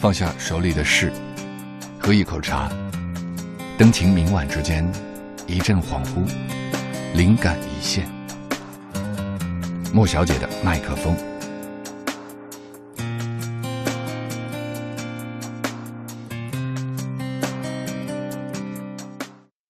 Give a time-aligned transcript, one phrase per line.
[0.00, 1.12] 放下手里的事，
[1.98, 2.72] 喝一口茶，
[3.76, 4.90] 灯情明晚之间，
[5.46, 6.26] 一阵恍惚，
[7.14, 8.08] 灵感一现。
[9.92, 11.14] 莫小姐的麦克风。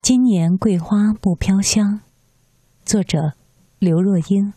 [0.00, 2.02] 今年桂花不飘香，
[2.84, 3.32] 作者
[3.80, 4.52] 刘若英。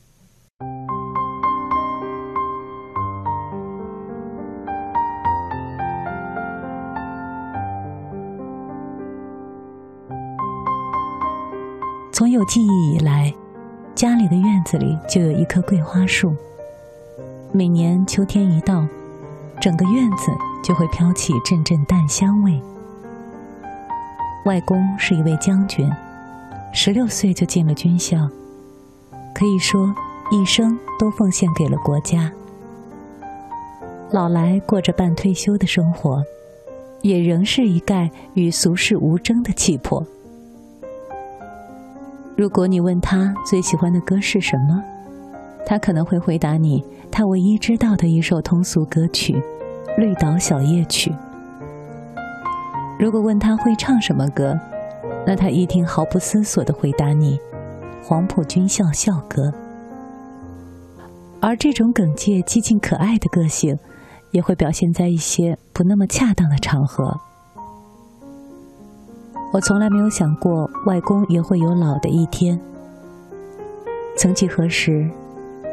[12.13, 13.33] 从有记忆以来，
[13.95, 16.36] 家里的院子里就有一棵桂花树。
[17.51, 18.86] 每年秋天一到，
[19.59, 20.31] 整个院子
[20.63, 22.61] 就会飘起阵阵淡香味。
[24.45, 25.91] 外公是一位将军，
[26.71, 28.29] 十六岁就进了军校，
[29.33, 29.91] 可以说
[30.29, 32.31] 一生都奉献给了国家。
[34.11, 36.23] 老来过着半退休的生活，
[37.02, 40.05] 也仍是一概与俗世无争的气魄。
[42.36, 44.84] 如果你问他最喜欢的歌是什么，
[45.67, 49.34] 他可能会回答你他唯一知道的一首通俗歌曲
[49.98, 51.11] 《绿岛小夜曲》。
[52.98, 54.59] 如果问他会唱什么歌，
[55.28, 57.39] 那他一定毫不思索的回答你
[58.04, 59.54] ：“黄埔军校校歌。”
[61.39, 63.78] 而这种耿介、激进、可爱的个性，
[64.31, 67.20] 也会表现在一些不那么恰当的场合。
[69.54, 72.59] 我从来没有想过外公也会有老的一天。
[74.18, 75.08] 曾几何时，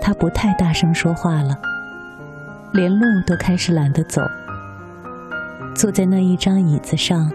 [0.03, 1.59] 他不太大声说话了，
[2.75, 4.21] 连路都开始懒得走。
[5.75, 7.33] 坐在那一张椅子上，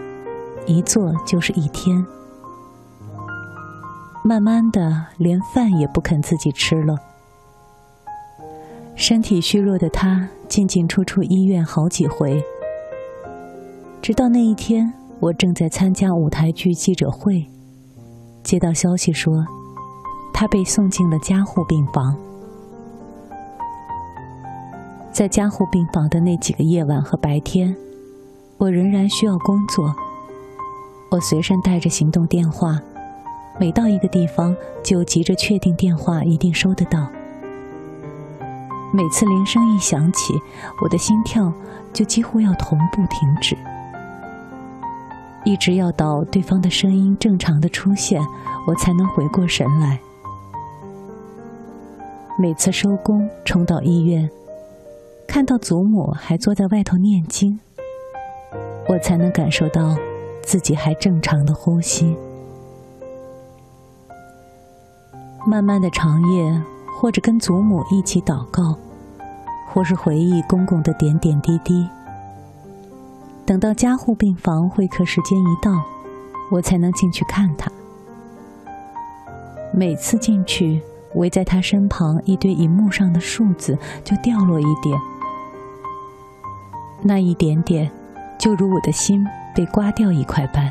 [0.66, 2.06] 一坐就是一天。
[4.22, 6.96] 慢慢的，连饭也不肯自己吃了。
[8.94, 12.40] 身体虚弱的他，进进出出医院好几回。
[14.00, 17.46] 直到那一天，我正在参加舞台剧记者会，
[18.42, 19.44] 接到消息说，
[20.32, 22.16] 他被送进了加护病房。
[25.10, 27.74] 在加护病房的那几个夜晚和白天。
[28.58, 29.94] 我仍然需要工作。
[31.10, 32.80] 我随身带着行动电话，
[33.60, 37.06] 每到一个地方就急着确定电话一定收得到。
[38.94, 40.32] 每次铃声一响起，
[40.82, 41.52] 我的心跳
[41.92, 43.54] 就几乎要同步停止，
[45.46, 48.20] 一直要到对方的声音正常的出现，
[48.66, 50.00] 我才能回过神来。
[52.36, 54.28] 每次收工冲到医院，
[55.24, 57.60] 看到祖母还坐在外头念经。
[58.88, 59.96] 我才能感受到
[60.42, 62.16] 自己还正常的呼吸。
[65.46, 66.60] 慢慢的长夜，
[66.98, 68.76] 或者跟祖母一起祷告，
[69.72, 71.88] 或是回忆公公的点点滴滴。
[73.46, 75.80] 等到加护病房会客时间一到，
[76.50, 77.70] 我才能进去看他。
[79.72, 80.82] 每次进去，
[81.14, 84.98] 围在他身旁一堆银幕上的数字就掉落一点，
[87.02, 87.90] 那一点点。
[88.38, 90.70] 就如我的心被刮掉一块般，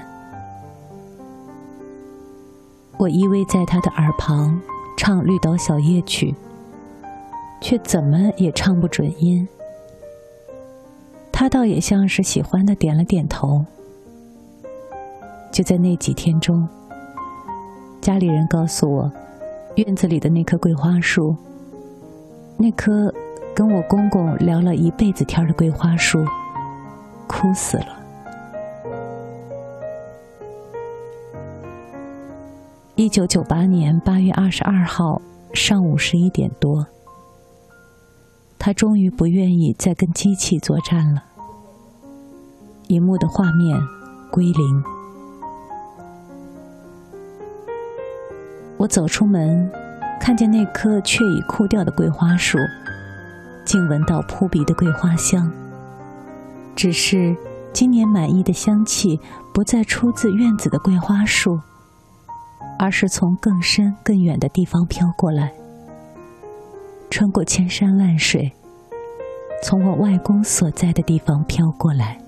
[2.98, 4.62] 我依偎在他的耳旁
[4.96, 6.36] 唱《绿岛小夜曲》，
[7.60, 9.48] 却怎么也唱不准音。
[11.46, 13.64] 他倒也像是喜欢的，点了点头。
[15.52, 16.68] 就在那几天中，
[18.02, 19.12] 家里人告诉我，
[19.76, 21.36] 院子里的那棵桂花树，
[22.58, 23.14] 那棵
[23.54, 26.26] 跟我公公聊了一辈子天的桂花树。
[27.28, 28.04] 哭死了。
[32.96, 35.22] 一九九八年八月二十二号
[35.54, 36.88] 上午十一点多，
[38.58, 41.24] 他终于不愿意再跟机器作战了。
[42.88, 43.80] 荧幕的画面
[44.32, 44.84] 归零。
[48.78, 49.72] 我走出门，
[50.20, 52.58] 看见那棵却已枯掉的桂花树，
[53.66, 55.52] 竟闻到扑鼻的桂花香。
[56.76, 57.36] 只是，
[57.74, 59.20] 今年满意的香气
[59.54, 61.60] 不再出自院子的桂花树，
[62.78, 65.54] 而是从更深更远的地方飘过来，
[67.10, 68.52] 穿过千山万水，
[69.64, 72.20] 从我外公所在的地方飘过来。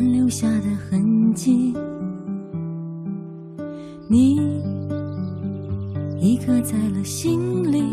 [0.00, 1.74] 留下的痕迹，
[4.08, 4.36] 你
[6.20, 7.84] 已刻在了心里。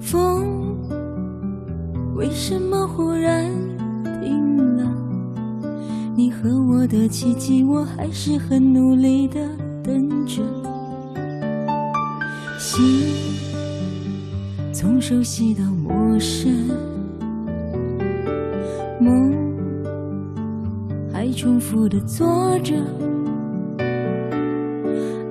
[0.00, 0.76] 风
[2.14, 3.50] 为什么忽然
[4.22, 4.84] 停了？
[6.16, 9.40] 你和我的奇迹，我还是很努力的
[9.82, 10.42] 等着。
[12.58, 12.82] 心
[14.72, 16.52] 从熟悉到陌生。
[19.00, 19.53] 梦
[21.24, 22.26] 还重复的做
[22.58, 22.74] 着，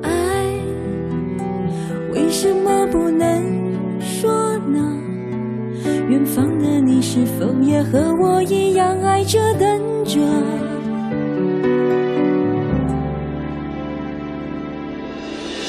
[0.01, 0.09] 爱
[2.11, 3.43] 为什么不能
[4.01, 4.79] 说呢？
[6.09, 10.19] 远方的你是否也和我一样爱着等着？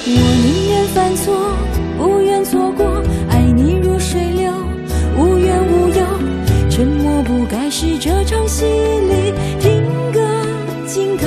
[0.06, 1.54] 我宁愿犯错，
[1.98, 2.86] 不愿错过，
[3.28, 4.50] 爱你如水流，
[5.18, 6.02] 无怨无忧。
[6.70, 9.32] 沉默不该是这场戏里
[10.94, 11.26] 尽头。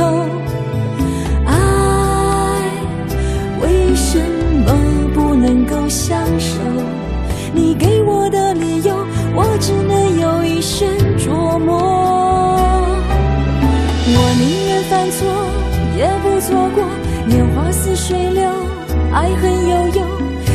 [1.46, 1.52] 爱
[3.62, 4.18] 为什
[4.66, 4.72] 么
[5.14, 6.62] 不能够相守？
[7.54, 8.96] 你给我的理由，
[9.36, 10.88] 我只能有一生
[11.18, 11.76] 琢磨。
[14.08, 15.28] 我宁愿犯错，
[15.98, 16.82] 也不错过。
[17.26, 18.50] 年华似水流，
[19.12, 20.08] 爱恨悠悠。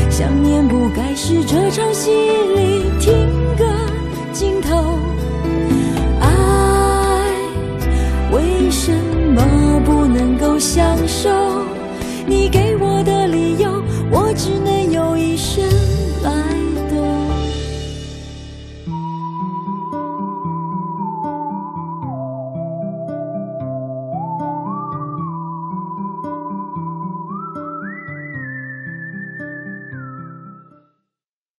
[0.09, 2.11] 想念不该是这场戏
[2.57, 3.29] 里听
[3.59, 3.67] 个
[4.33, 4.97] 尽头。
[11.13, 11.29] 手？
[12.27, 15.72] 你给我的理由，我只能有一生。